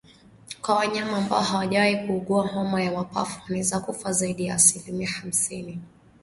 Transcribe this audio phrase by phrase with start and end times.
[0.61, 5.81] Kwa wanyama ambao hawajawahi kuugua homa ya mapafu wanaweza kufa zaidi ya asilimia hamsini